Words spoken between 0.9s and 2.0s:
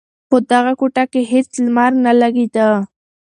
کې هېڅ لمر